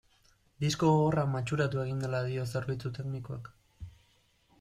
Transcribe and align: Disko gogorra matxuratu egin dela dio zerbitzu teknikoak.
Disko 0.63 0.87
gogorra 0.93 1.25
matxuratu 1.33 1.81
egin 1.83 2.01
dela 2.05 2.21
dio 2.29 2.47
zerbitzu 2.55 2.93
teknikoak. 2.99 3.51